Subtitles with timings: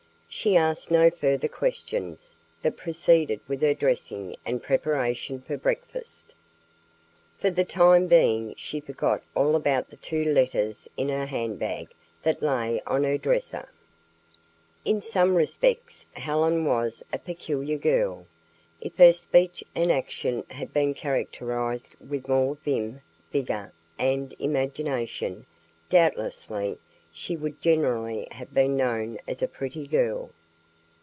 [0.33, 6.33] She asked no further questions, but proceeded with her dressing and preparation for breakfast.
[7.37, 11.89] For the time being, she forgot all about the two letters in her handbag
[12.23, 13.67] that lay on her dresser.
[14.85, 18.25] In some respects Helen was a peculiar girl.
[18.79, 23.01] If her speech and action had been characterized with more vim,
[23.33, 25.45] vigor and imagination,
[25.89, 26.77] doubtlessly
[27.13, 30.29] she would generally have been known as a pretty girl.